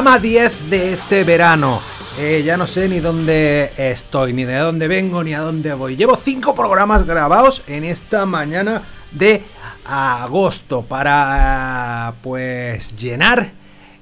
[0.00, 1.82] Programa 10 de este verano.
[2.18, 5.94] Eh, ya no sé ni dónde estoy, ni de dónde vengo, ni a dónde voy.
[5.94, 9.44] Llevo cinco programas grabados en esta mañana de
[9.84, 13.52] agosto para pues llenar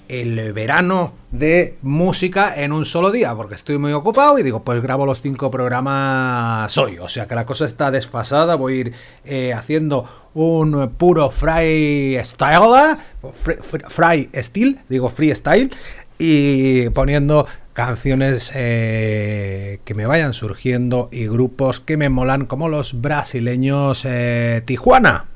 [0.08, 4.82] el verano de música en un solo día, porque estoy muy ocupado y digo, pues
[4.82, 6.98] grabo los cinco programas hoy.
[6.98, 8.92] O sea que la cosa está desfasada, voy a ir
[9.24, 12.96] eh, haciendo un puro freestyle,
[13.88, 15.70] fry style, digo freestyle,
[16.18, 23.00] y poniendo canciones eh, que me vayan surgiendo y grupos que me molan como los
[23.00, 25.26] brasileños eh, Tijuana.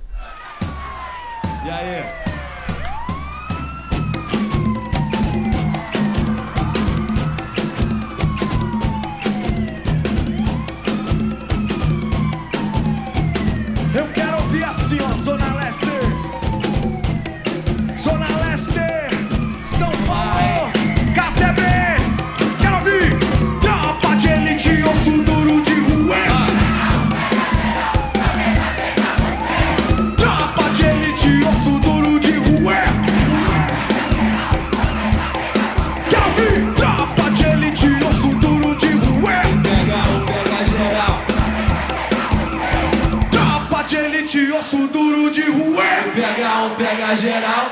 [47.13, 47.71] Pega um, pega geral.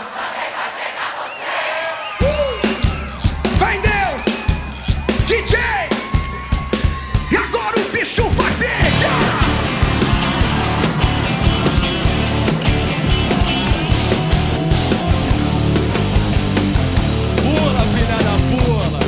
[3.59, 4.23] Vem Deus,
[5.27, 5.59] DJ.
[7.31, 8.81] E agora o bicho vai pegar.
[17.43, 19.00] Pula, filha da pula.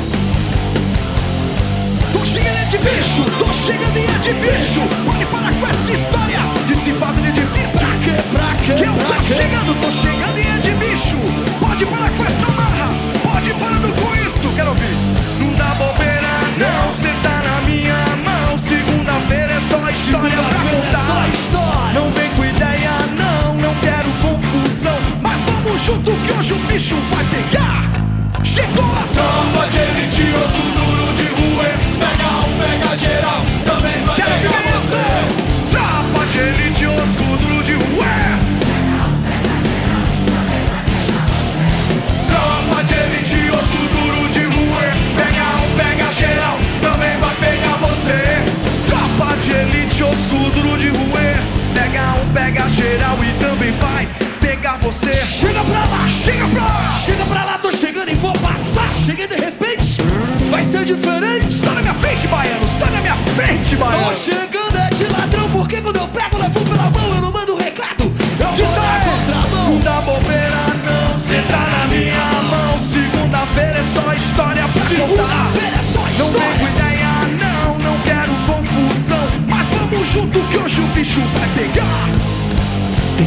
[2.11, 4.81] Tô chegando de bicho, tô chegando de bicho.
[5.05, 7.43] Pode parar com essa história de se fazer de
[8.33, 8.73] pra quê?
[8.75, 10.12] Que eu tô chegando, tô chegando
[11.83, 14.47] Pode parar com essa marra, pode parando com isso.
[14.55, 14.95] Quero ouvir.
[15.37, 18.57] Não dá bobeira, não, cê tá na minha mão.
[18.57, 21.29] Segunda-feira é só história pra contar.
[21.29, 21.93] história.
[21.93, 24.97] Não vem com ideia, não, não quero confusão.
[25.21, 27.91] Mas vamos junto que hoje o bicho vai pegar.
[28.45, 31.65] Chegou a tropa de elite, osso duro de rua.
[31.99, 33.41] Pega um, pega geral,
[52.69, 54.07] geral e também vai
[54.39, 55.13] pegar você.
[55.13, 58.93] Chega pra lá, chega pra lá, chega pra lá, tô chegando e vou passar.
[59.05, 59.97] Cheguei de repente,
[60.49, 61.53] vai ser diferente.
[61.53, 64.07] Sai na minha frente, baiano, sai na minha frente, baiano.
[64.07, 67.55] Tô chegando é de ladrão, porque quando eu pego, levo pela mão, eu não mando
[67.55, 68.03] recado.
[68.39, 69.69] Eu vou na contramão.
[69.73, 72.79] Não dá bobeira, não, cê tá na minha mão.
[72.79, 76.17] Segunda-feira é só história pra Segunda-feira é só história.
[76.17, 77.09] Não tem com ideia,
[77.39, 79.27] não, não quero confusão.
[79.47, 82.42] Mas vamos junto que hoje o bicho vai pegar.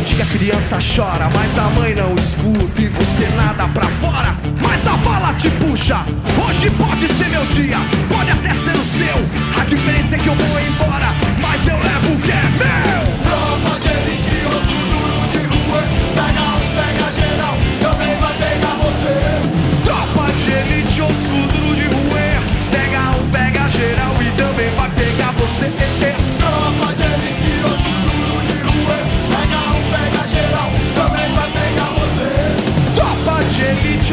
[0.05, 4.35] Dia que a criança chora, mas a mãe não escuta e você nada pra fora.
[4.61, 6.05] Mas a fala te puxa.
[6.45, 7.79] Hoje pode ser meu dia,
[8.09, 9.61] pode até ser o seu.
[9.61, 13.03] A diferença é que eu vou embora, mas eu levo o que é meu.
[13.25, 15.83] Tropa de elite, osso duro de rua.
[16.15, 19.17] Pega um, pega geral, também vai pegar você.
[19.85, 22.07] Tropa de elite, osso duro de rua.
[22.71, 26.16] Pega um, pega geral e também vai pegar você.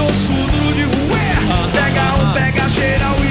[0.01, 1.69] Surdo de rua.
[1.71, 3.22] Pega um, pega geral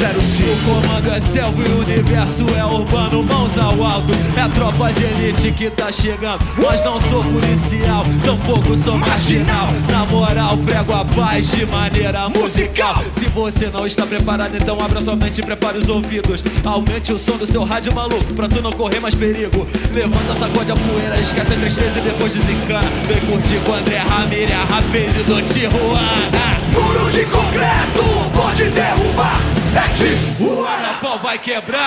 [0.00, 0.50] 05.
[0.50, 4.14] O comando é selvo e o universo é urbano, mãos ao alto.
[4.34, 6.42] É a tropa de elite que tá chegando.
[6.56, 9.68] Mas não sou policial, tampouco sou marginal.
[9.90, 12.94] Na moral, prego a paz de maneira musical.
[13.12, 16.42] Se você não está preparado, então abra sua mente e prepare os ouvidos.
[16.64, 19.66] Aumente o som do seu rádio maluco pra tu não correr mais perigo.
[19.92, 22.88] Levanta, sacode a poeira, esquece a tristeza e depois desencana.
[23.06, 26.40] Vem curtir com André Ramirez, rapaz do Tijuana.
[26.72, 29.59] Muro de concreto pode derrubar.
[29.72, 31.86] É Tijuana, pau vai quebrar.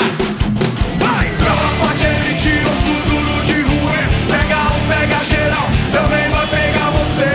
[0.99, 3.97] Vai, tropa de elite, osso duro de rua.
[4.29, 7.31] Pega um, pega geral, também vai pegar você.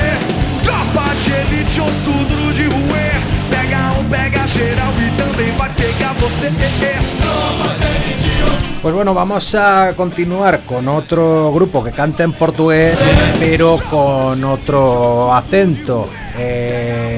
[0.62, 2.78] Tropa de elite, osso duro de rua.
[3.50, 6.46] Pega um, pega geral e também vai pegar você.
[7.20, 7.88] Tropa de
[8.80, 12.98] Pues bueno, vamos a continuar con otro grupo que canta en portugués,
[13.38, 16.08] pero con otro acento.
[16.38, 17.17] Eh,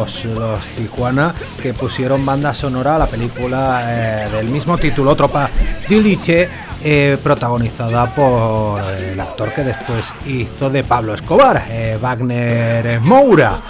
[0.00, 5.50] los, Tijuana que pusieron banda sonora a la película eh, del mismo título, Tropa
[5.88, 6.48] Diliche
[6.82, 13.60] eh, protagonizada por el actor que después hizo de Pablo Escobar, eh, Wagner Moura.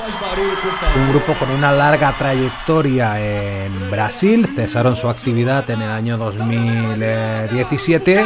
[0.97, 8.25] Un grupo con una larga trayectoria en Brasil, cesaron su actividad en el año 2017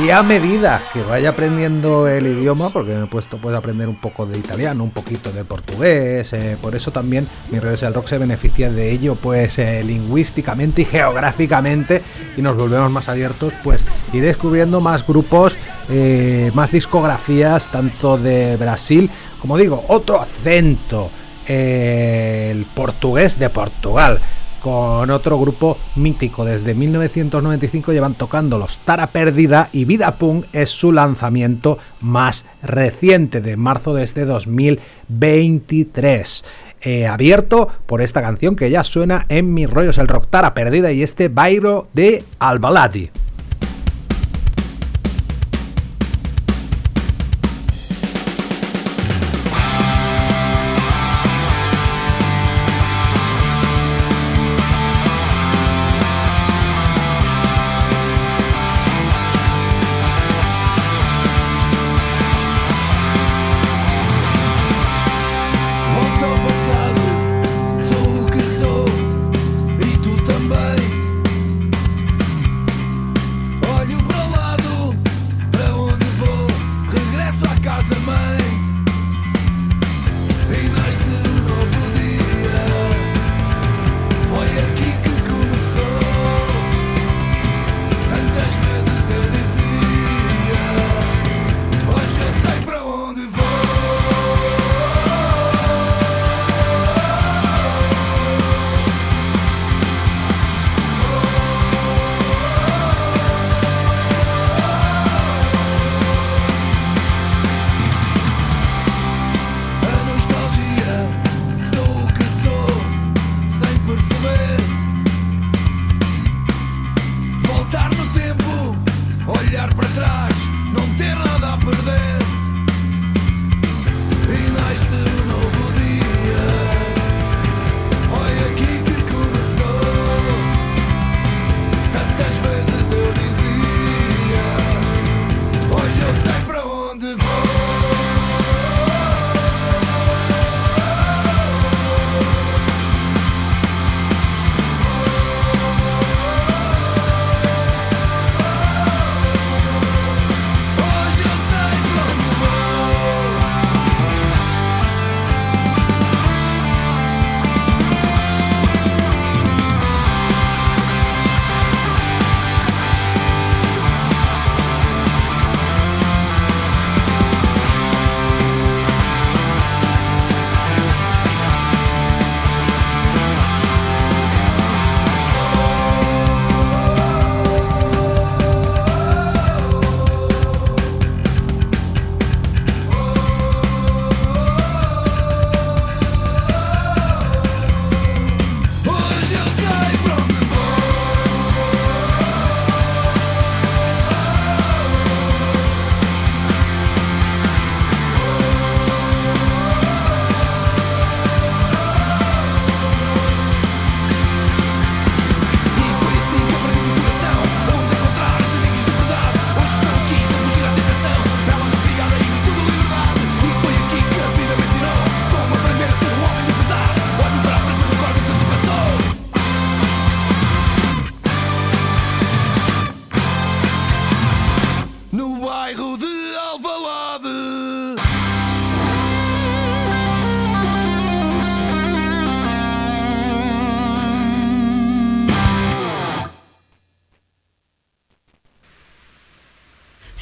[0.00, 3.96] y a medida que vaya aprendiendo el idioma, porque me he puesto puedes aprender un
[3.96, 8.06] poco de italiano, un poquito de portugués, eh, por eso también mi redes del rock
[8.06, 12.02] se beneficia de ello, pues eh, lingüísticamente y geográficamente,
[12.36, 15.58] y nos volvemos más abiertos, pues y descubriendo más grupos,
[15.90, 19.10] eh, más discografías, tanto de Brasil,
[19.40, 21.10] como digo, otro acento,
[21.46, 24.20] el portugués de Portugal
[24.62, 26.44] con otro grupo mítico.
[26.44, 33.40] Desde 1995 llevan tocando los Tara Perdida y Vida Punk es su lanzamiento más reciente
[33.40, 36.44] de marzo de este 2023.
[36.84, 40.90] Eh, abierto por esta canción que ya suena en mis rollos el rock Tara Perdida
[40.92, 43.10] y este bailo de Albaladi.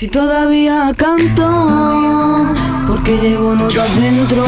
[0.00, 2.54] Si todavía canto,
[2.87, 4.47] porque llevo notas dentro.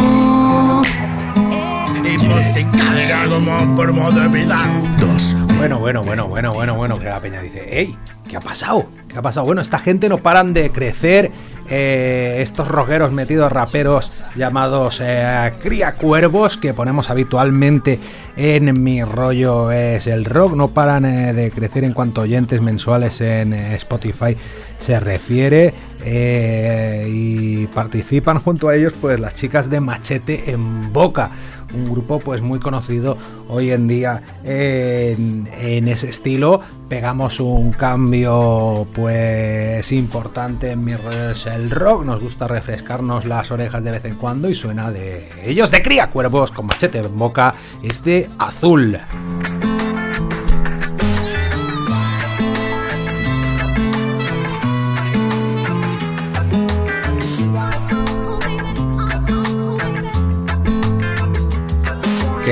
[2.03, 4.67] Y música como forma de vida.
[4.99, 5.37] Dos.
[5.59, 7.95] Bueno, bueno, bueno, bueno, bueno, bueno, que la peña dice, ¡Ey!
[8.27, 8.87] ¿Qué ha pasado?
[9.09, 9.45] ¿Qué ha pasado?
[9.45, 11.31] Bueno, esta gente no paran de crecer.
[11.69, 17.99] Eh, estos rockeros metidos raperos llamados eh, Cría Cuervos que ponemos habitualmente
[18.37, 20.55] en mi rollo es el rock.
[20.55, 24.37] No paran eh, de crecer en cuanto oyentes mensuales en Spotify
[24.81, 25.73] se refiere.
[26.05, 31.31] y participan junto a ellos pues las chicas de Machete en Boca
[31.75, 33.17] un grupo pues muy conocido
[33.49, 36.61] hoy en día en, ese estilo.
[36.89, 44.05] Pegamos un cambio pues importante en el rock, nos gusta refrescarnos las orejas de vez
[44.05, 48.99] en cuando y suena de ellos de cría cuervos con machete en boca este azul.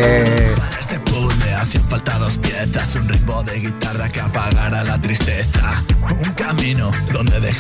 [0.01, 1.01] Que este
[1.55, 5.85] hacían falta dos piezas Un ritmo de guitarra que apagara la tristeza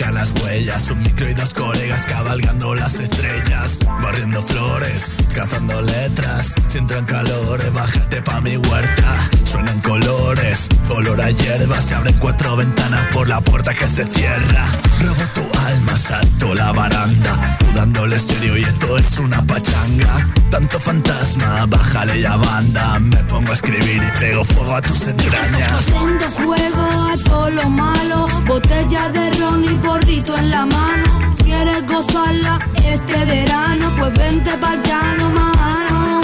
[0.01, 6.55] dejan las huellas Un micro y dos colegas cabalgando las estrellas Barriendo flores, cazando letras
[6.67, 9.31] Si entran calores, bájate pa' mi huerta.
[9.45, 14.67] Suenan colores, olor a hierba Se abren cuatro ventanas por la puerta que se cierra.
[15.01, 20.29] Robo tu alma, salto la baranda dándole serio y esto es una pachanga.
[20.51, 25.73] Tanto fantasma, bájale ya banda Me pongo a escribir y pego fuego a tus entrañas.
[25.73, 31.11] Haciendo fuego a todo lo malo, botella de ron y porrito en la mano.
[31.45, 32.55] ¿Quieres gozarla
[32.95, 33.87] este verano?
[33.99, 36.21] Pues vente pa'l llano, mano.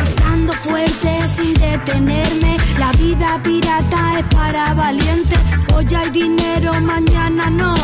[0.00, 5.40] Pisando fuerte sin detenerme, la vida pirata es para valientes.
[5.74, 7.74] Hoy hay dinero, mañana no.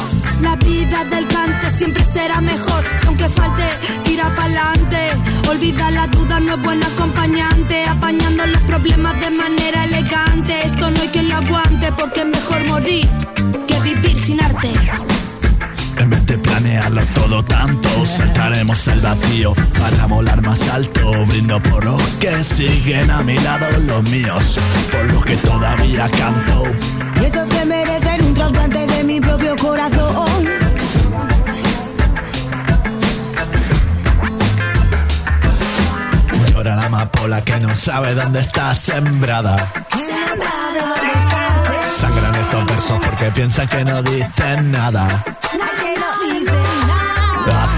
[0.46, 3.68] La vida del cante siempre será mejor, aunque falte,
[4.04, 5.02] tira pa'lante.
[5.48, 7.76] Olvida las dudas, no es buen acompañante.
[7.96, 10.52] Apañando los problemas de manera elegante.
[10.66, 13.08] Esto no hay quien lo aguante, porque es mejor morir
[13.68, 14.70] que vivir sin arte.
[16.02, 21.12] En vez de planearlo todo tanto, saltaremos el vacío para volar más alto.
[21.26, 24.58] Brindo por los que siguen a mi lado, los míos,
[24.90, 26.64] por los que todavía canto.
[27.20, 30.48] Y esos que merecen un trasplante de mi propio corazón.
[36.52, 39.72] Llora la amapola que no sabe dónde está sembrada.
[41.96, 45.24] Sangran estos versos porque piensan que no dicen nada.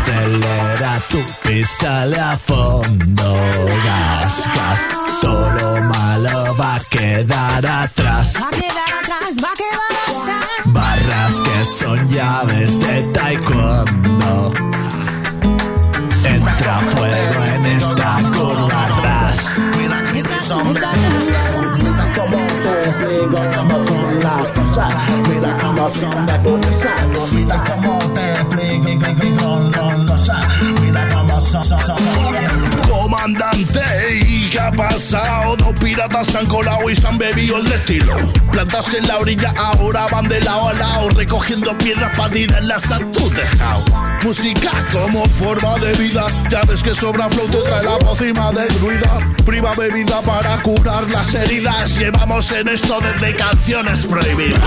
[0.04, 3.34] Acelera tu písale a fondo,
[3.86, 4.80] gas, gas.
[5.22, 8.34] Todo lo malo va a quedar atrás.
[8.36, 10.44] Va a quedar atrás, va a quedar atrás.
[10.66, 14.52] Barras que son llaves de taekwondo.
[16.24, 19.24] Entra fuego en esta curva ras.
[24.74, 24.88] Esta-
[31.60, 32.73] esta-
[33.14, 33.80] Comandante,
[34.26, 35.56] ¿y qué ha pasado?
[35.56, 38.12] Dos piratas se han colado y se han bebido el destino.
[38.50, 42.98] Plantas en la orilla ahora van de lado a lado, recogiendo piedras para tirarlas a
[42.98, 43.84] tu tejado.
[44.24, 48.66] Música como forma de vida, ya ves que sobra flow te trae la pócima de
[48.66, 49.34] druida.
[49.46, 54.60] Prima bebida para curar las heridas, llevamos en esto desde canciones prohibidas.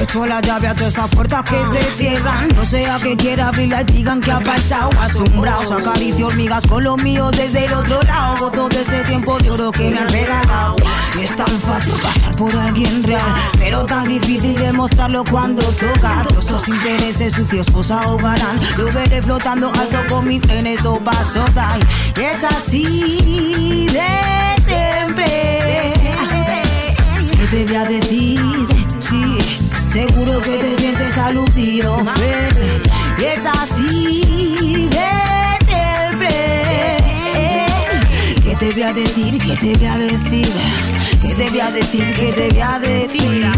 [0.00, 2.48] Echo la llave a todas esas puertas que se cierran.
[2.54, 4.90] No sea que quiera abrirla y digan que ha pasado.
[5.00, 9.90] Asombrados, acaricio hormigas con los míos desde el Gozo de ese tiempo de oro que
[9.90, 10.76] me han regalado.
[11.18, 13.22] Y es tan fácil pasar por alguien real,
[13.58, 16.22] pero tan difícil demostrarlo cuando toca.
[16.38, 18.60] Esos intereses sucios os ahogarán.
[18.76, 21.80] Lo veré flotando alto con mis frenes, do paso dai.
[22.16, 24.06] Y es así de
[24.66, 25.94] siempre.
[27.30, 28.68] ¿Qué te voy a decir?
[28.98, 29.38] Sí,
[29.88, 32.82] seguro que te sientes aludido, Fer.
[33.18, 34.27] Y es así
[38.78, 39.38] voy a decir?
[39.38, 40.48] ¿Qué te voy a decir?
[41.20, 42.14] ¿Qué te voy a decir?
[42.14, 43.52] ¿Qué te voy a decir?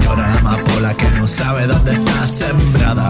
[0.00, 3.08] Llora la amapola que no sabe dónde está sembrada.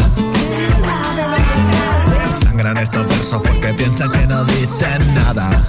[2.35, 5.67] Sangran estos versos porque piensan que no dicen nada.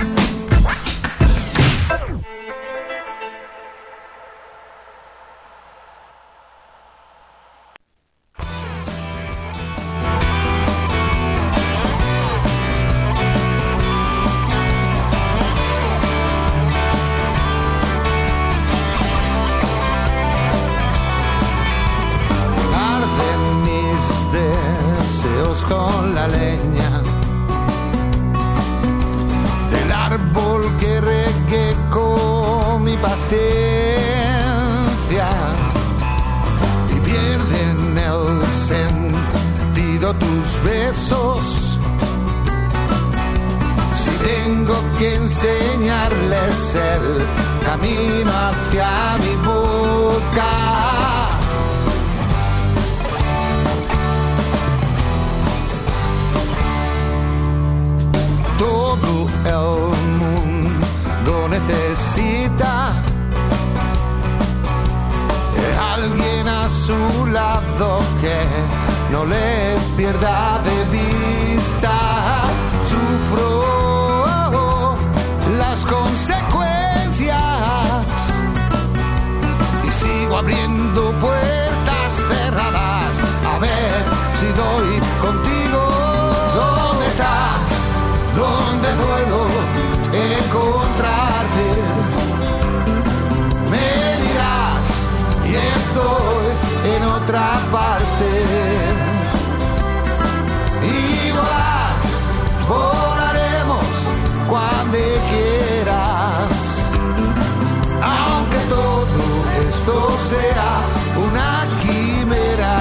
[110.29, 110.81] Sea
[111.25, 112.75] una quimera.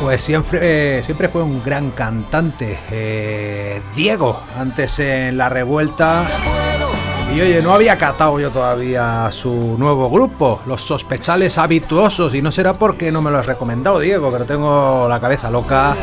[0.00, 2.78] Pues siempre, eh, siempre fue un gran cantante.
[2.90, 6.26] eh, Diego, antes en La Revuelta.
[7.34, 12.34] Y oye, no había catado yo todavía su nuevo grupo, Los Sospechales Habituosos.
[12.34, 15.94] Y no será porque no me lo has recomendado, Diego, pero tengo la cabeza loca.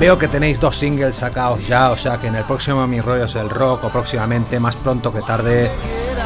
[0.00, 3.34] Veo que tenéis dos singles sacados ya, o sea que en el próximo Mi Rollos
[3.34, 5.70] el Rock o próximamente, más pronto que tarde,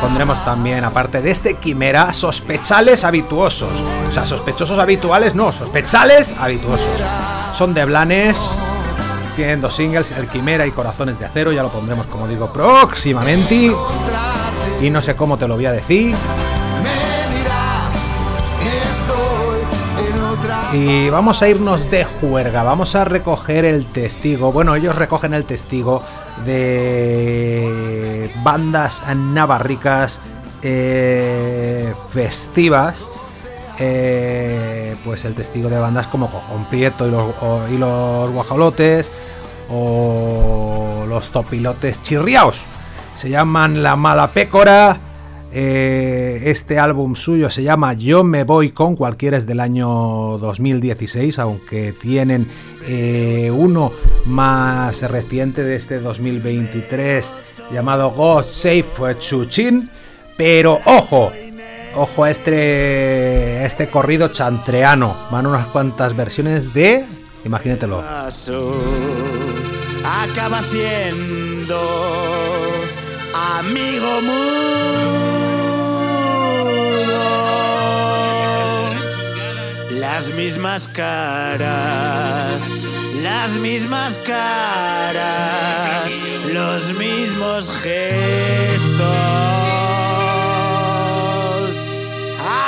[0.00, 3.82] pondremos también, aparte de este Quimera, sospechales habituosos.
[4.08, 6.86] O sea, sospechosos habituales no, sospechales habituosos.
[7.52, 8.38] Son de Blanes,
[9.40, 13.72] tienen dos singles, El Quimera y Corazones de Acero, ya lo pondremos como digo próximamente.
[14.83, 16.14] Y no sé cómo te lo voy a decir.
[20.74, 24.53] Y vamos a irnos de juerga, vamos a recoger el testigo.
[24.53, 26.03] Bueno, ellos recogen el testigo
[26.44, 30.20] de bandas navarricas
[30.61, 33.09] eh, festivas.
[33.79, 39.11] eh, pues el testigo de bandas como Cojón Prieto y los Guajolotes
[39.70, 42.62] o los Topilotes Chirriaos.
[43.14, 44.98] Se llaman La Mala Pécora.
[45.52, 51.40] Eh, este álbum suyo se llama Yo me voy con cualquiera es del año 2016,
[51.40, 52.46] aunque tienen
[52.87, 53.90] eh, uno
[54.26, 57.35] más reciente de este 2023
[57.72, 58.85] llamado God Save
[59.18, 59.90] Chuchin.
[60.37, 61.30] Pero ojo,
[61.96, 65.14] ojo a este, a este corrido chantreano.
[65.30, 67.04] Van unas cuantas versiones de...
[67.44, 68.03] Imagínatelo.
[70.05, 71.81] acaba siendo
[73.35, 74.40] amigo mudo.
[79.90, 82.70] Las mismas caras,
[83.22, 86.12] las mismas caras,
[86.53, 89.00] los mismos gestos.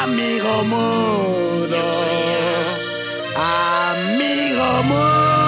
[0.02, 2.31] Amigo mudo,
[4.84, 5.42] mudo.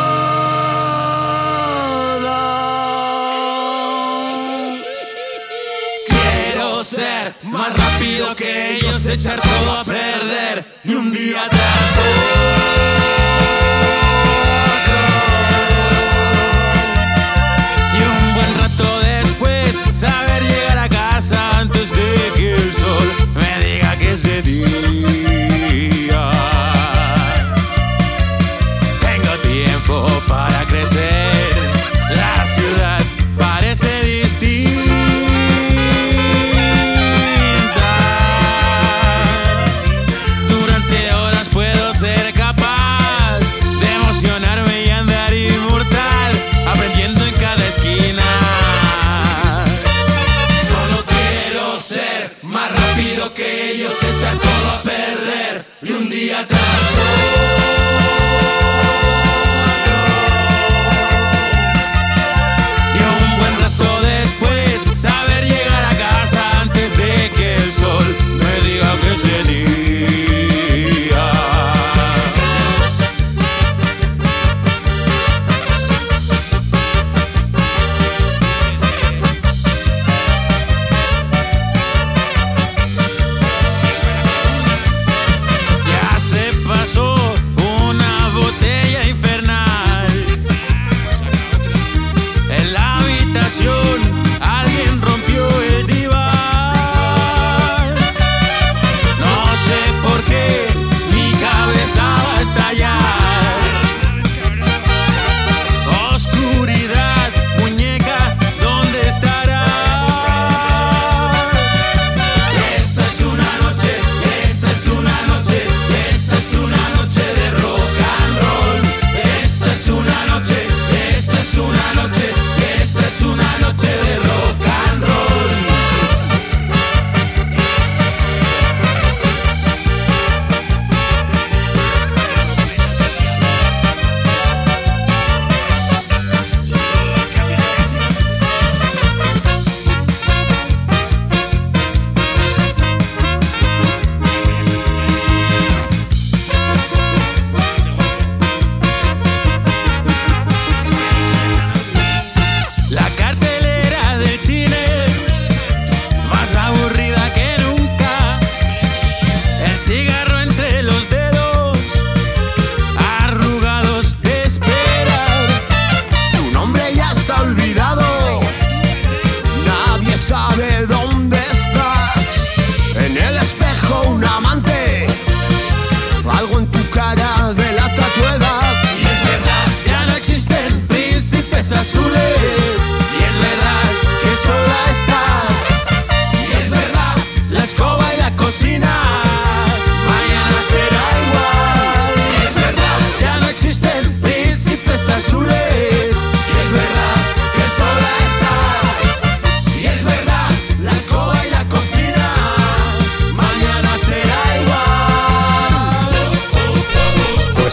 [6.07, 12.64] Quiero ser más rápido que ellos, echar todo a perder y un día tras otro.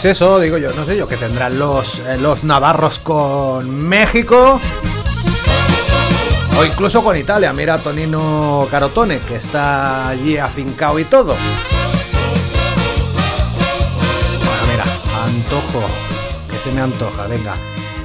[0.05, 4.59] Eso, digo yo, no sé yo, que tendrán los, eh, los navarros con México.
[6.57, 7.53] O incluso con Italia.
[7.53, 11.35] Mira Tonino Carotone, que está allí afincado y todo.
[14.45, 14.85] Bueno, mira,
[15.25, 15.83] antojo.
[16.49, 17.53] Que se me antoja, venga.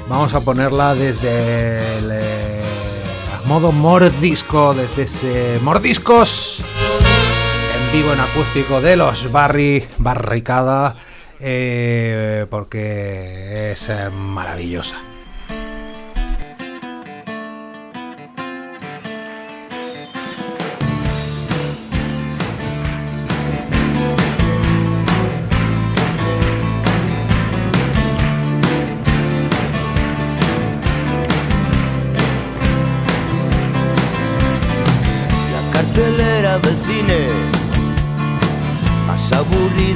[0.08, 2.62] Vamos a ponerla desde el eh,
[3.46, 10.96] modo mordisco, desde ese mordiscos en vivo en acústico de los Barry Barricada
[11.40, 15.15] eh, porque es eh, maravillosa.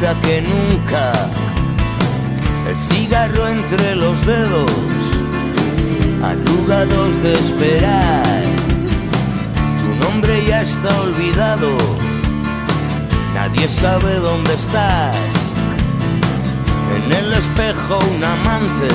[0.01, 1.13] Que nunca.
[2.69, 4.73] El cigarro entre los dedos,
[6.25, 8.43] arrugados de esperar.
[9.81, 11.69] Tu nombre ya está olvidado,
[13.35, 15.15] nadie sabe dónde estás.
[16.97, 18.89] En el espejo un amante,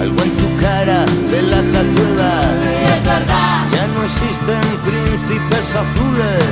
[0.00, 2.62] algo en tu cara delata tu edad.
[2.94, 6.44] Es verdad, Ya no existen príncipes azules,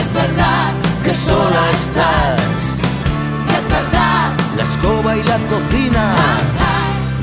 [0.00, 0.65] es verdad,
[1.16, 2.40] sola estás.
[3.56, 4.32] es verdad.
[4.56, 6.14] La escoba y la cocina,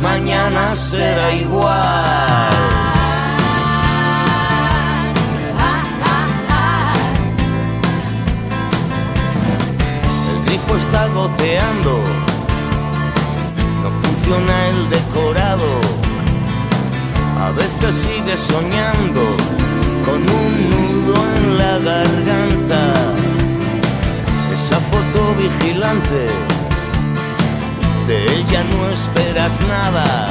[0.01, 2.53] mañana será igual.
[10.29, 11.99] El grifo está goteando,
[13.83, 15.69] no funciona el decorado.
[17.45, 19.21] A veces sigue soñando
[20.05, 23.32] con un nudo en la garganta.
[24.53, 26.27] Esa foto vigilante,
[28.07, 30.27] de ella no esperas nada.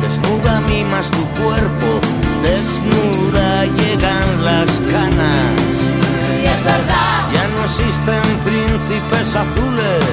[0.00, 2.00] Desnuda mimas tu cuerpo,
[2.42, 5.54] desnuda llegan las canas.
[6.42, 10.04] Y es verdad, Ya no existen príncipes azules,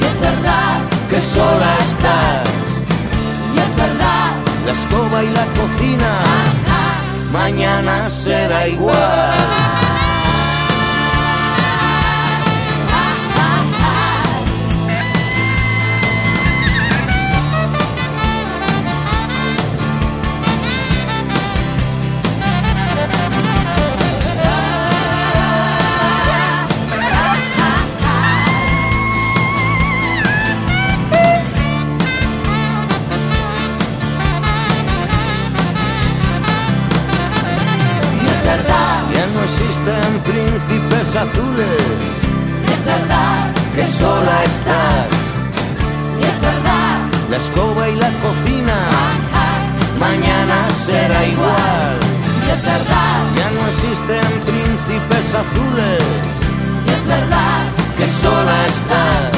[0.00, 2.48] y es verdad, que sola estás.
[3.54, 4.32] y es verdad.
[4.64, 6.12] La escoba y la cocina,
[7.32, 9.75] mañana será igual.
[41.06, 41.82] Príncipes azules,
[42.66, 45.06] y es verdad, que sola estás.
[46.20, 46.98] y es verdad.
[47.30, 48.74] La escoba y la cocina,
[50.00, 51.98] mañana será igual.
[52.46, 56.02] Y es verdad, Ya no existen príncipes azules,
[56.86, 57.62] y es verdad,
[57.98, 59.30] que sola estás.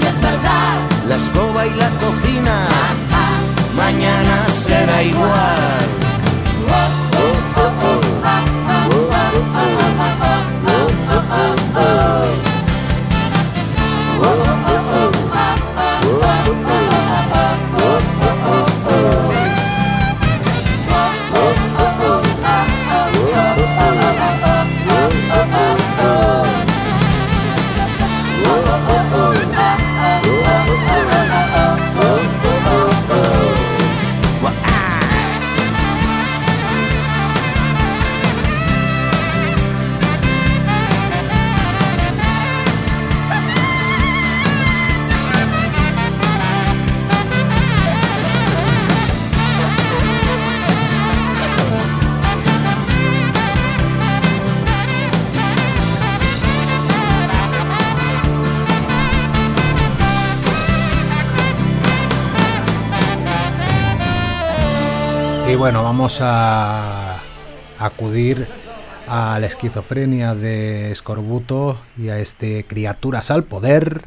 [0.00, 0.78] y es verdad.
[1.08, 2.56] La escoba y la cocina,
[3.76, 6.01] mañana será igual.
[11.32, 11.38] Y
[14.18, 14.91] bueno,
[65.92, 67.18] vamos a
[67.78, 68.46] acudir
[69.06, 74.00] a la esquizofrenia de Escorbuto y a este Criaturas al Poder.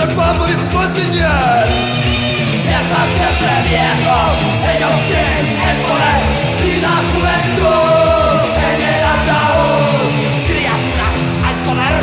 [0.00, 4.32] Viejos al papo, viejos con señal Viejos siempre viejos
[4.74, 6.20] Ellos tienen el poder
[6.64, 10.08] y la juventud En el ataúd
[10.46, 11.94] Criaturas al poder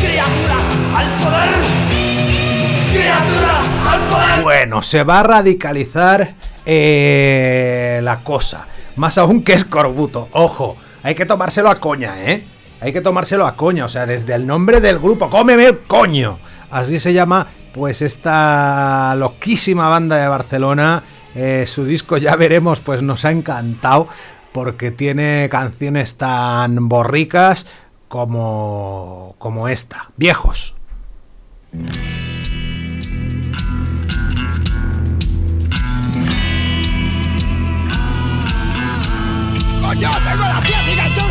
[0.00, 1.50] Criaturas al poder
[2.92, 8.66] Criaturas al poder Bueno, se va a radicalizar eh, la cosa.
[8.96, 10.28] Más aún que escorbuto.
[10.32, 12.42] Ojo, hay que tomárselo a coña, ¿eh?
[12.80, 13.84] Hay que tomárselo a coña.
[13.84, 16.38] O sea, desde el nombre del grupo, cómeme el coño.
[16.70, 21.02] Así se llama, pues, esta loquísima banda de Barcelona.
[21.34, 24.08] Eh, su disco, ya veremos, pues nos ha encantado.
[24.52, 27.66] Porque tiene canciones tan borricas
[28.08, 30.10] como, como esta.
[30.16, 30.74] Viejos.
[40.24, 41.23] Tengo la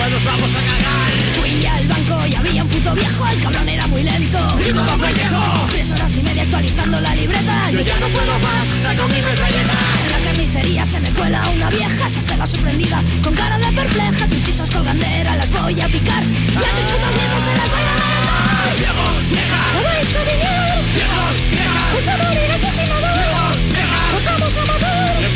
[0.00, 1.10] tumba nos vamos a cagar.
[1.40, 4.38] Fui al banco y había un puto viejo, el cabrón era muy lento.
[4.66, 5.66] Y todo pellejo.
[5.70, 7.70] Tres horas y media actualizando la libreta.
[7.70, 9.74] Yo ya no puedo más, saco mi metralleta.
[10.04, 13.72] En la carnicería se me cuela una vieja, se hace la sorprendida con cara de
[13.72, 14.26] perpleja.
[14.26, 17.84] Tus chichas colgandera las voy a picar y a tus putos nietos se las voy
[17.90, 18.76] a matar.
[18.78, 19.66] Viejos, viejas.
[19.74, 21.92] No vais a adivinar, Viejos, viejas.
[21.92, 23.56] vais a morir asesinados.
[23.68, 24.16] viejas.
[24.16, 24.89] Os vamos a matar.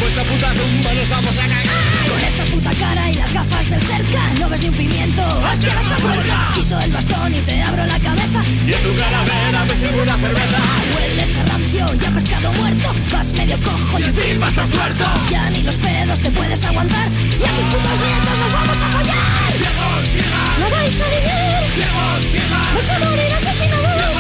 [0.04, 1.84] En vuestra puta tumba nos vamos a cagar.
[2.10, 5.96] Con esa puta cara y las gafas del cerca No ves ni un pimiento, asquerosa
[5.96, 10.02] puerta Quito el bastón y te abro la cabeza Y en tu calavera me sirvo
[10.02, 10.60] una cerveza.
[10.94, 15.04] Hueles a rancio y a pescado muerto Vas medio cojo y Encima estás tuerto.
[15.30, 17.08] Ya ni los pedos te puedes aguantar
[17.40, 20.58] Y a tus putos nietos nos vamos a follar Viejos, viejas.
[20.60, 22.74] No vais a vivir, Viejos, viejas.
[22.74, 24.12] vais a morir asesinados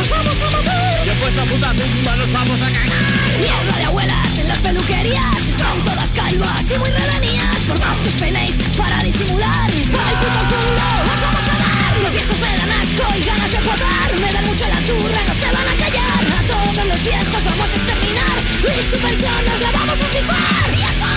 [0.00, 0.77] Os vamos a matar
[1.18, 3.42] En vuestra puta tumba nos vamos a cagar.
[3.42, 8.08] Mierda de abuelas en las peluquerías Están todas calvas y muy revenías Por más que
[8.08, 12.50] os peinéis para disimular Por el puto culo os vamos a dar Los viejos me
[12.54, 15.74] dan asco y ganas de potar Me dan mucho la turra, no se van a
[15.74, 20.06] callar A todos los viejos vamos a exterminar Y su pensión nos la vamos a
[20.06, 21.10] sifar ¡Viejo!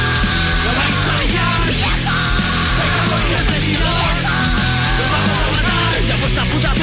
[0.66, 1.62] ¡No vais a pillar!
[1.78, 2.18] ¡Viejo!
[2.74, 4.18] ¡Vais a morir asesinados!
[4.98, 5.94] ¡Nos vamos a matar!
[6.02, 6.74] Y en vuestra puta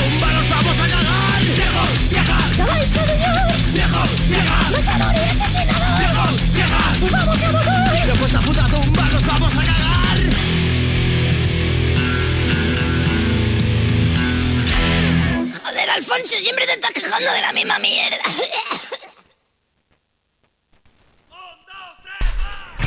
[2.58, 3.72] ¡La vais a vivir!
[3.72, 4.72] Viejos, viejas.
[4.72, 5.98] ¡Vais a morir asesinados!
[5.98, 7.02] Viejos, viejas.
[7.02, 7.94] ¡Os vamos a matar!
[7.94, 10.18] Y en vuestra puta tumba nos vamos a cagar.
[15.62, 18.18] Joder, Alfonso, siempre te estás quejando de la misma mierda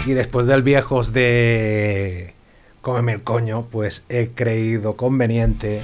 [0.05, 2.33] Y después del viejos de
[2.81, 5.83] Cómeme el coño, pues he creído conveniente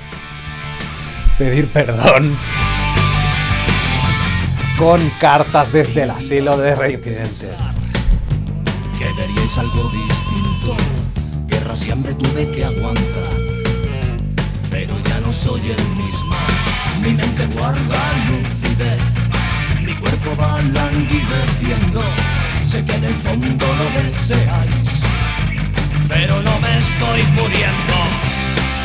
[1.38, 2.36] pedir perdón
[4.78, 7.56] con cartas desde el asilo de reincidentes.
[9.00, 10.78] Queríais algo distinto,
[11.48, 13.36] guerra siempre tuve que aguantar,
[14.70, 16.36] pero ya no soy el mismo.
[17.02, 19.02] Mi mente guarda lucidez,
[19.82, 22.02] mi cuerpo va languideciendo.
[22.70, 24.88] Sé que en el fondo lo deseáis,
[26.08, 27.96] Pero no me estoy muriendo.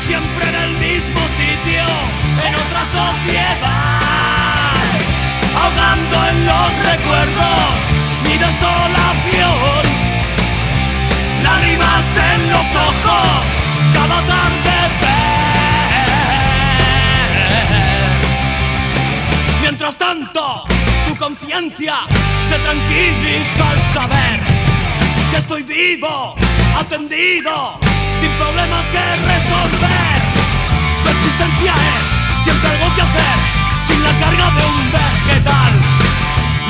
[0.07, 1.83] Siempre en el mismo sitio,
[2.47, 4.12] en otra sociedad.
[5.55, 7.75] Ahogando en los recuerdos,
[8.25, 9.83] mi desolación.
[11.43, 13.45] Lágrimas en los ojos,
[13.93, 14.83] cada atardecer.
[19.61, 20.65] Mientras tanto,
[21.09, 21.95] tu conciencia
[22.49, 24.41] se tranquiliza al saber
[25.31, 26.35] que estoy vivo,
[26.79, 27.79] atendido,
[28.21, 30.19] sin problemas que resolver.
[31.03, 33.52] Tu existencia es siempre algo que hacer,
[33.93, 35.73] sin la carga de un vegetal.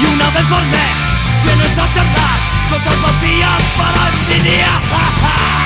[0.00, 0.96] Y una vez al mes
[1.44, 2.38] vienes a charlar
[2.70, 5.61] cosas vacías para envidiar.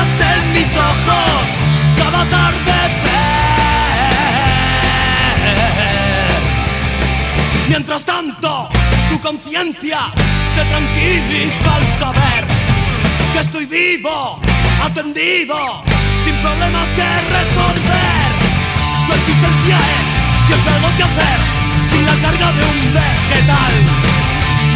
[0.00, 1.42] en mis ojos
[1.98, 3.12] cada atardecer.
[7.68, 8.68] Mientras tanto,
[9.10, 10.12] tu conciencia
[10.54, 12.46] se tranquiliza al saber
[13.32, 14.40] que estoy vivo,
[14.82, 15.82] atendido,
[16.24, 18.32] sin problemas que resolver.
[19.06, 21.38] Tu existencia es siempre lo que hacer,
[21.90, 23.74] sin la carga de un vegetal.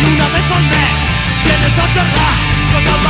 [0.01, 0.97] Y una vez al mes
[1.45, 3.07] vienes a charlar cosas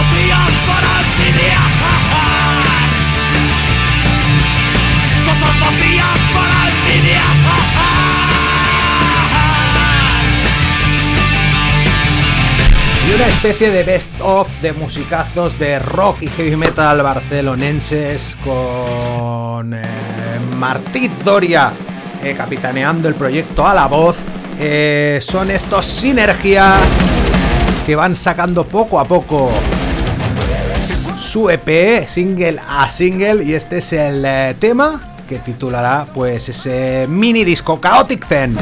[13.08, 19.74] y una especie de best of de musicazos de rock y heavy metal barcelonenses con
[19.74, 19.82] eh,
[21.24, 21.72] Doria
[22.22, 24.16] eh, capitaneando el proyecto a la voz.
[24.58, 26.76] Eh, son estos Sinergia
[27.86, 29.48] que van sacando poco a poco
[31.16, 37.06] su EP, single a single, y este es el eh, tema que titulará pues ese
[37.08, 38.56] mini disco Chaotic Zen.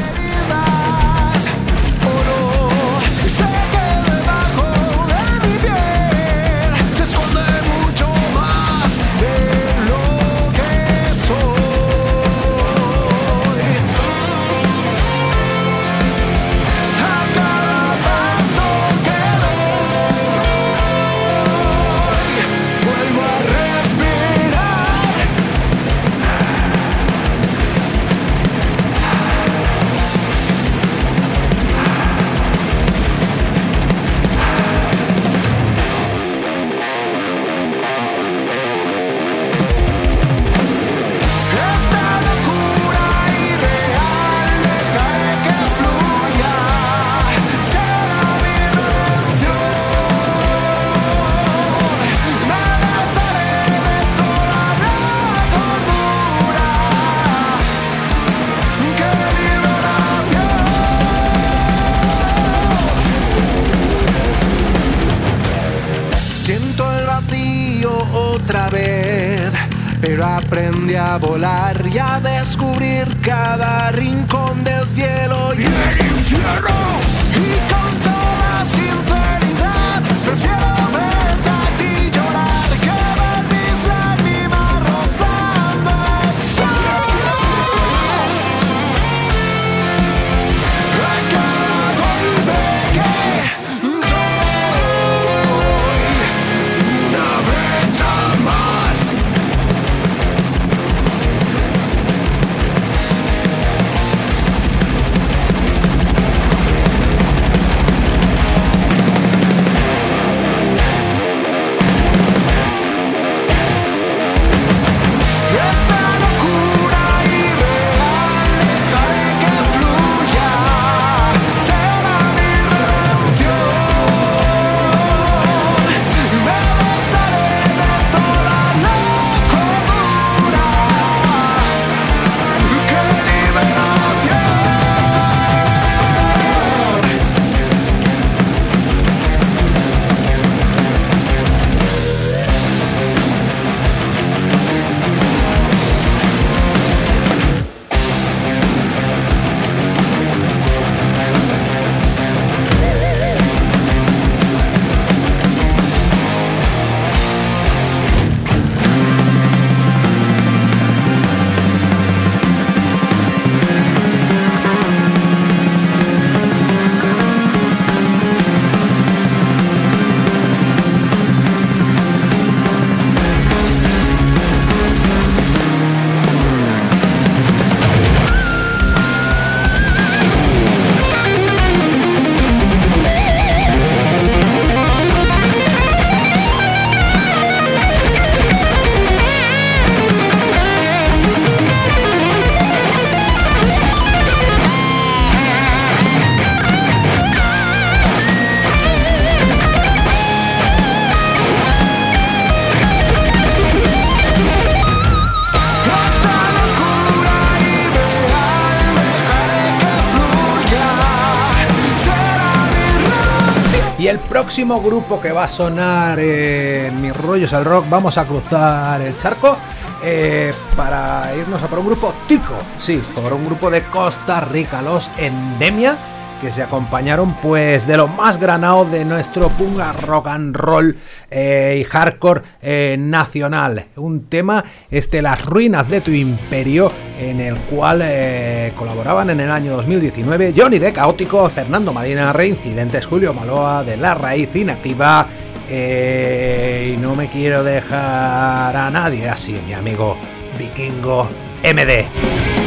[214.05, 218.25] Y el próximo grupo que va a sonar en mis rollos al rock, vamos a
[218.25, 219.57] cruzar el charco
[220.03, 224.83] eh, para irnos a por un grupo tico, sí, por un grupo de Costa Rica,
[224.83, 225.97] los Endemia,
[226.41, 230.97] que se acompañaron pues de lo más granado de nuestro punga rock and roll
[231.31, 233.85] eh, y hardcore eh, nacional.
[233.95, 239.51] Un tema, este, las ruinas de tu imperio, en el cual eh, colaboraban en el
[239.51, 245.27] año 2019 Johnny de Caótico, Fernando Madina, Reincidentes, Julio Maloa, de La Raíz Inactiva,
[245.69, 250.17] eh, y no me quiero dejar a nadie así, mi amigo
[250.57, 251.27] Vikingo
[251.63, 252.64] MD.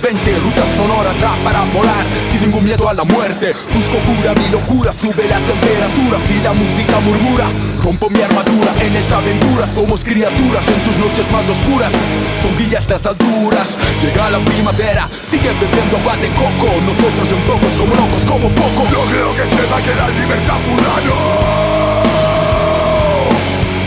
[0.00, 3.52] 320, ruta sonora, rap para volar, sin ningún miedo a la muerte.
[3.74, 7.46] Busco cura, mi locura, sube la temperatura, si la música murmura,
[7.82, 8.72] rompo mi armadura.
[8.80, 11.92] En esta aventura somos criaturas, en tus noches más oscuras,
[12.40, 13.76] son guías las alturas.
[14.02, 18.82] Llega la primavera, sigue bebiendo agua de coco, nosotros en pocos como locos, como poco.
[18.90, 21.16] No creo que se va a quedar libertad fulano.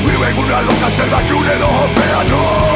[0.05, 2.74] Vive en una loca selva que un el ojo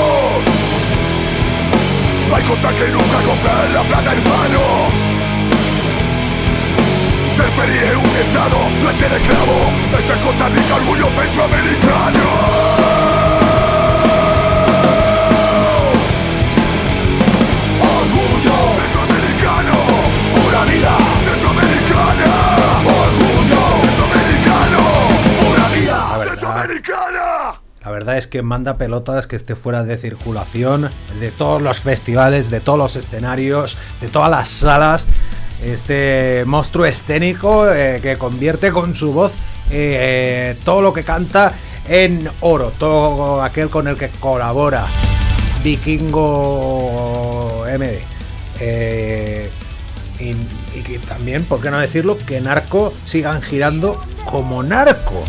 [2.32, 4.88] hay cosas que nunca compré la plata, hermano
[7.32, 9.58] Ser feliz es un estado, no es ser esclavo
[9.98, 12.70] Esta es Costa Rica, orgullo centroamericano
[18.80, 19.74] Centroamericana,
[20.36, 20.98] pura vida.
[23.84, 24.80] Centroamericano,
[25.42, 26.20] pura vida.
[26.20, 27.39] Centroamericana.
[27.90, 32.52] La verdad es que manda pelotas que esté fuera de circulación, de todos los festivales,
[32.52, 35.08] de todos los escenarios, de todas las salas.
[35.66, 39.32] Este monstruo escénico eh, que convierte con su voz
[39.72, 41.54] eh, eh, todo lo que canta
[41.88, 44.86] en oro, todo aquel con el que colabora.
[45.64, 49.50] Vikingo MD.
[50.20, 52.20] Y, y también, ¿por qué no decirlo?
[52.20, 55.24] Que Narco sigan girando como Narco.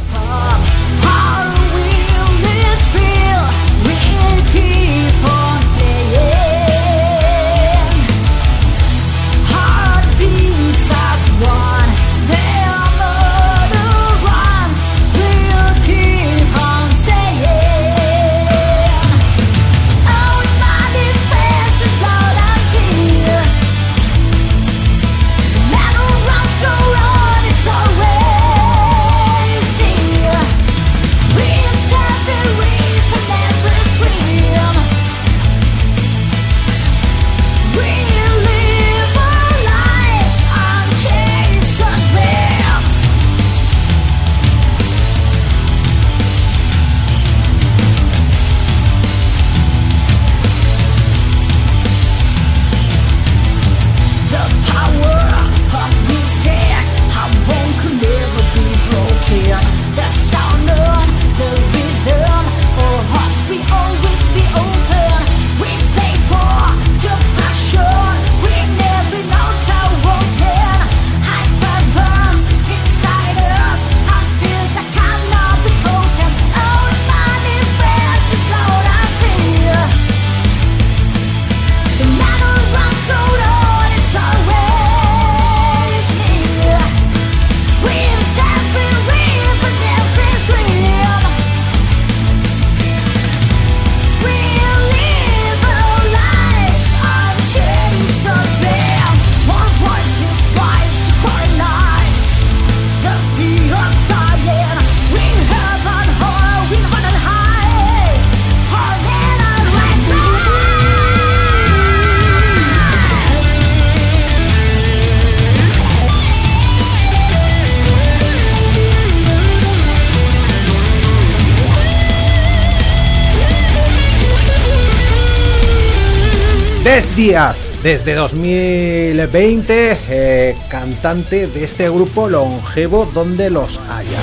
[127.82, 134.18] Desde 2020, eh, cantante de este grupo longevo donde los haya.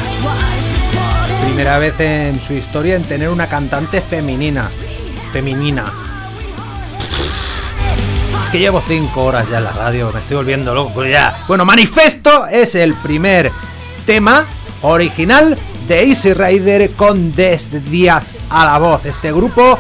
[1.45, 4.72] Primera vez en su historia en tener una cantante femenina.
[5.32, 5.93] Femenina.
[8.52, 11.43] que llevo 5 horas ya en la radio, me estoy volviendo loco ya.
[11.48, 13.52] Bueno, Manifesto es el primer
[14.08, 14.43] tema
[14.82, 15.56] original
[15.88, 19.06] de Easy Rider con Des Díaz a la voz.
[19.06, 19.78] Este grupo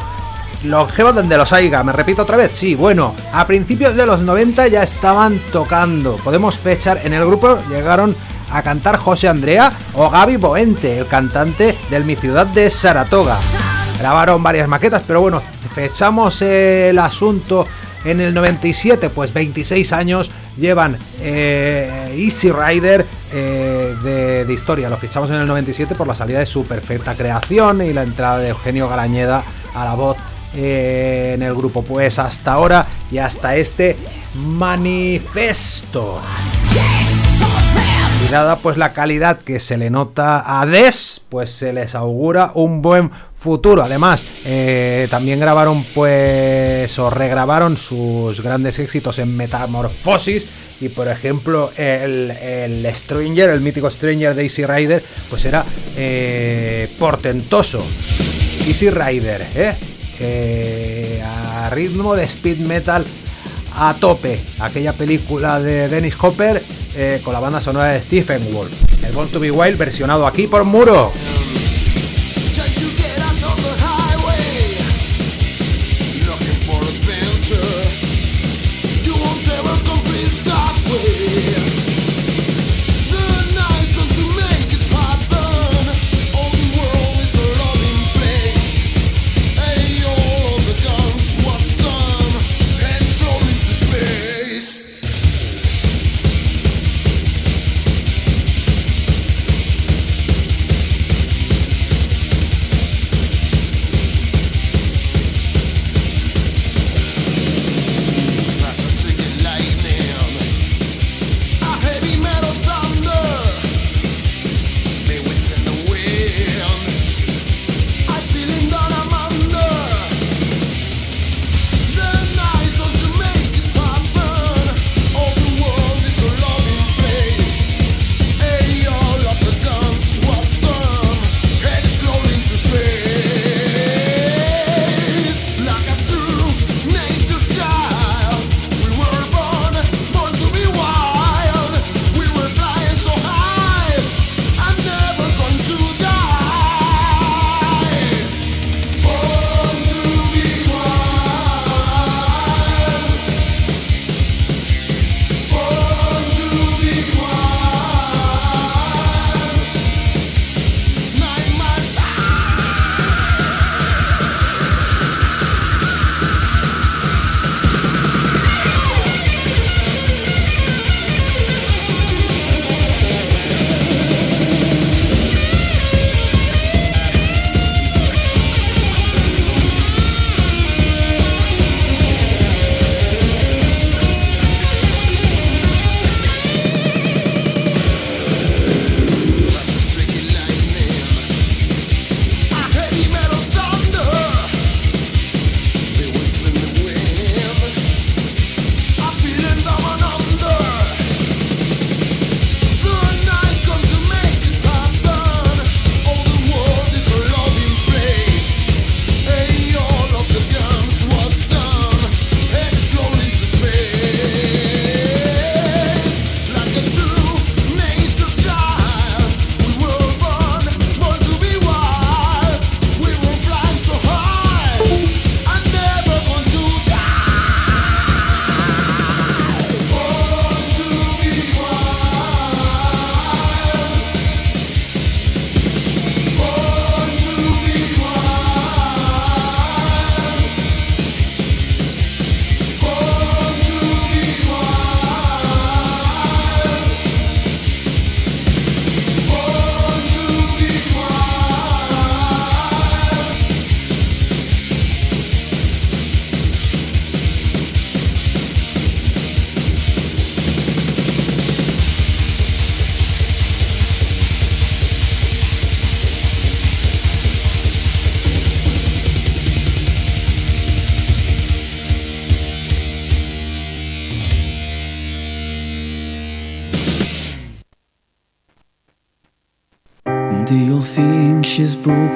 [0.63, 1.83] longevo donde los haya.
[1.83, 6.17] Me repito otra vez, sí, bueno, a principios de los 90 ya estaban tocando.
[6.17, 8.15] Podemos fechar, en el grupo llegaron
[8.49, 13.37] a cantar José Andrea o Gaby Boente, el cantante del Mi Ciudad de Saratoga.
[13.99, 15.41] Grabaron varias maquetas, pero bueno,
[15.73, 17.67] fechamos el asunto
[18.05, 24.89] en el 97, pues 26 años llevan eh, Easy Rider eh, de, de, historia.
[24.89, 28.39] Lo fichamos en el 97 por la salida de su perfecta creación y la entrada
[28.39, 29.43] de Eugenio Galañeda
[29.73, 30.15] a la voz
[30.57, 31.83] en el grupo.
[31.83, 33.95] Pues hasta ahora y hasta este
[34.35, 36.19] manifesto.
[38.25, 42.51] Y dada pues la calidad que se le nota a Des, pues se les augura
[42.55, 43.83] un buen futuro.
[43.83, 50.47] Además, eh, también grabaron pues o regrabaron sus grandes éxitos en Metamorfosis
[50.81, 55.63] y por ejemplo el, el Stranger, el mítico Stranger de Easy Rider, pues era
[55.95, 57.85] eh, portentoso.
[58.67, 59.75] Easy Rider, ¿eh?
[60.19, 63.05] A ritmo de speed metal
[63.77, 64.41] a tope.
[64.59, 66.63] Aquella película de Dennis Hopper
[66.95, 68.71] eh, con la banda sonora de Stephen Wolf.
[69.03, 71.11] El Born to Be Wild versionado aquí por Muro.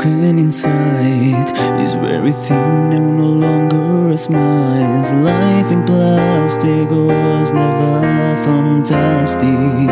[0.02, 8.02] Broken inside is very thin now no longer smiles life in plastic was never
[8.44, 9.92] fantastic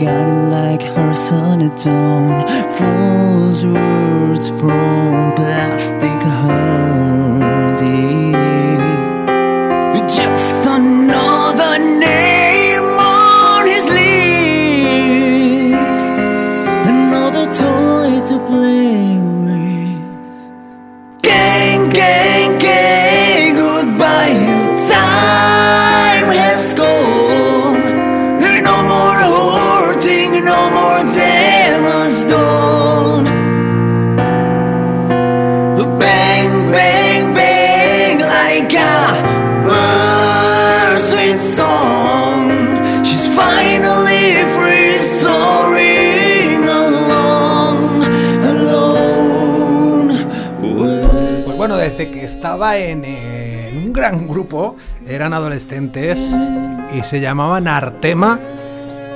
[0.00, 2.46] got it like her son, its own.
[2.76, 6.29] Fool's words from plastic
[52.50, 53.04] estaba en,
[53.76, 54.74] un gran grupo,
[55.06, 56.18] eran adolescentes
[56.92, 58.40] y se llamaban Artema,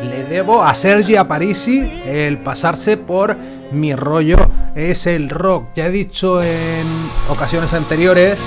[0.05, 3.37] le debo a Sergi Parisi el pasarse por
[3.73, 4.37] mi rollo.
[4.77, 5.67] Es el rock.
[5.75, 6.87] Ya he dicho en
[7.29, 8.41] ocasiones anteriores.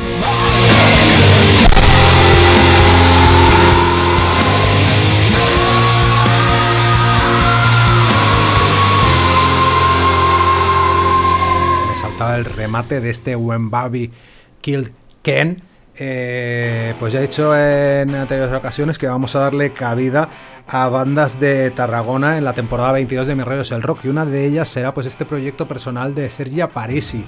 [12.36, 14.12] El remate de este When Barbie
[14.68, 14.92] Killed
[15.22, 15.56] Ken.
[15.96, 20.28] Eh, pues ya he dicho en anteriores ocasiones que vamos a darle cabida
[20.68, 24.10] a bandas de Tarragona en la temporada 22 de Mi Rollo es el Rock y
[24.10, 27.24] una de ellas será pues este proyecto personal de Sergi Parisi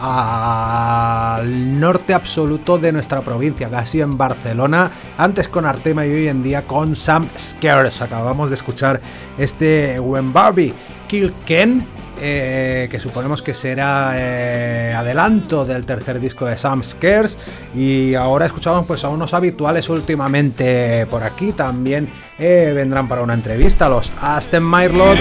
[0.00, 6.44] al norte absoluto de nuestra provincia, casi en Barcelona, antes con Artema y hoy en
[6.44, 8.02] día con Sam Scares.
[8.02, 9.00] Acabamos de escuchar
[9.36, 10.72] este When Barbie
[11.08, 17.38] Kill Ken eh, que suponemos que será eh, adelanto del tercer disco de Sam Scares.
[17.74, 21.52] Y ahora escuchamos pues a unos habituales últimamente por aquí.
[21.52, 22.08] También
[22.38, 25.18] eh, vendrán para una entrevista los Aston Myrlot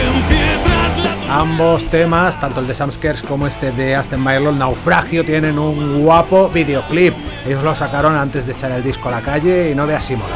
[1.29, 6.03] ambos temas tanto el de Sam Scares como este de Aston Myrlot Naufragio tienen un
[6.03, 7.13] guapo videoclip.
[7.45, 10.15] Ellos lo sacaron antes de echar el disco a la calle y no veas si
[10.15, 10.35] mola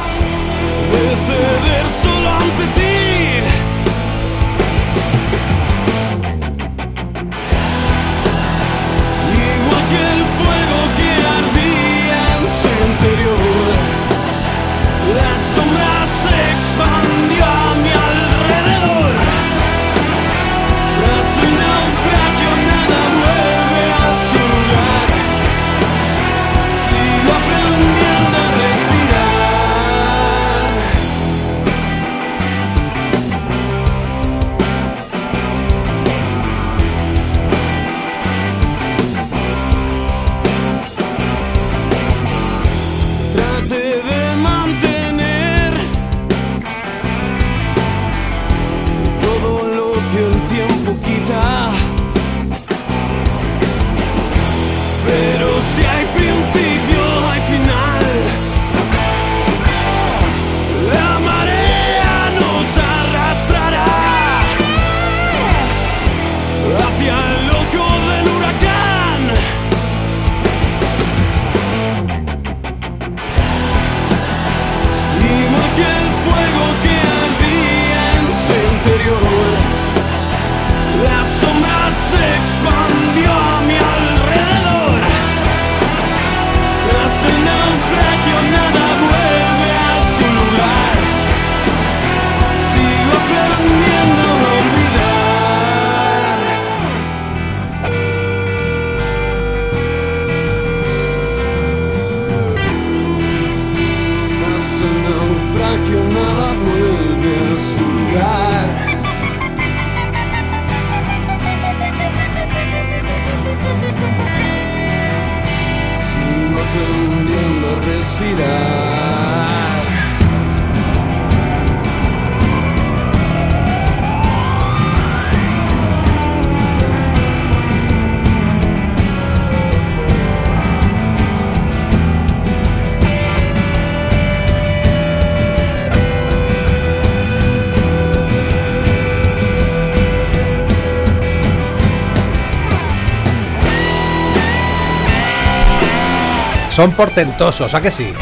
[146.78, 148.12] son portentosos, ¿a que sí?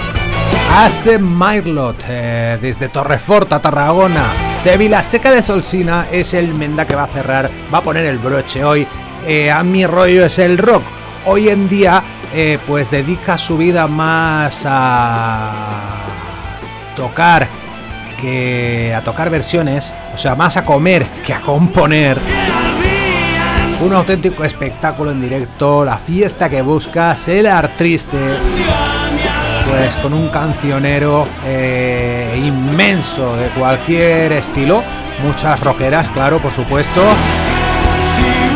[0.75, 4.25] Hasta Mirlot, eh, desde Torrefort a Tarragona.
[4.65, 8.17] De Vilaseca de Solsina es el menda que va a cerrar, va a poner el
[8.17, 8.87] broche hoy.
[9.27, 10.83] Eh, a mi rollo es el rock.
[11.27, 12.03] Hoy en día,
[12.33, 15.53] eh, pues dedica su vida más a
[16.97, 17.47] tocar
[18.23, 22.17] que a tocar versiones, o sea, más a comer que a componer.
[23.87, 28.19] Un auténtico espectáculo en directo, la fiesta que buscas, el artiste,
[29.71, 34.83] pues con un cancionero eh, inmenso de cualquier estilo,
[35.23, 37.01] muchas rockeras, claro, por supuesto.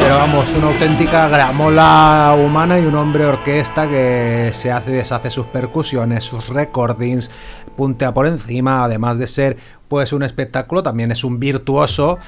[0.01, 5.31] Pero vamos, una auténtica gramola humana y un hombre orquesta que se hace y deshace
[5.31, 7.31] sus percusiones, sus recordings,
[7.76, 9.57] puntea por encima, además de ser
[9.87, 12.18] pues un espectáculo, también es un virtuoso.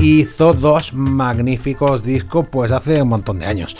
[0.00, 3.76] Hizo dos magníficos discos pues hace un montón de años.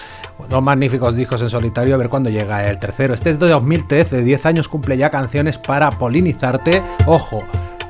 [0.49, 3.15] Dos magníficos discos en solitario, a ver cuándo llega el tercero.
[3.15, 6.83] Este es de 2013, 10 años cumple ya canciones para polinizarte.
[7.07, 7.45] Ojo,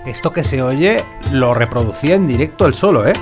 [0.04, 3.14] esto que se oye lo reproducía en directo el solo, ¿eh?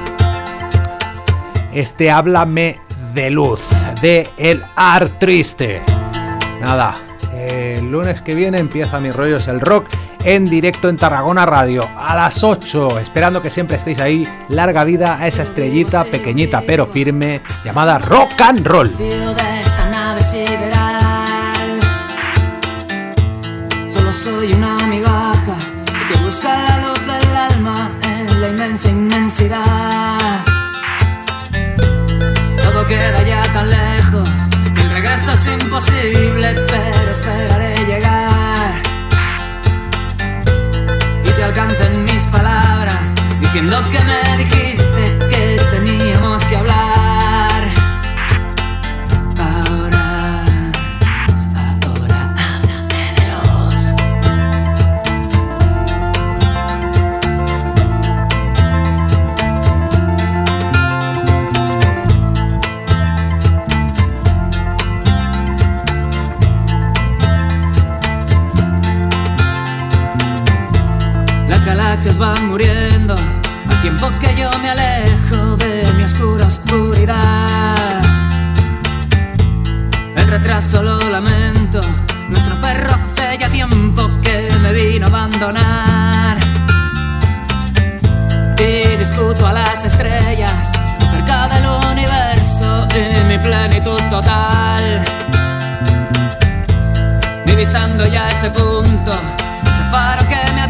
[1.73, 2.81] Este Háblame
[3.15, 3.61] de Luz,
[4.03, 5.83] de El Ar Triste.
[6.61, 6.97] Nada,
[7.33, 9.87] el lunes que viene empieza Mi Rollo es el Rock
[10.27, 14.29] en directo en Tarragona Radio a las 8, esperando que siempre estéis ahí.
[14.49, 18.91] Larga vida a esa estrellita pequeñita pero firme llamada Rock and Roll.
[23.89, 25.57] Solo soy una migaja
[26.11, 30.45] que busca la luz del alma en la inmensa inmensidad.
[32.65, 34.29] Todo queda ya tan lejos
[34.77, 37.66] el regreso es imposible, pero esperaré
[41.59, 44.76] alcancen mis palabras diciendo que me dijiste
[72.15, 78.01] Van muriendo al tiempo que yo me alejo de mi oscura oscuridad.
[80.17, 81.81] El retraso lo lamento,
[82.29, 86.39] nuestro perro hace ya tiempo que me vino a abandonar.
[88.57, 90.73] Y discuto a las estrellas
[91.11, 95.05] cerca del universo y mi plenitud total.
[97.45, 99.13] Divisando ya ese punto,
[99.65, 100.63] ese faro que me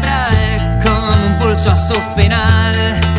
[1.67, 3.16] pulso a su final.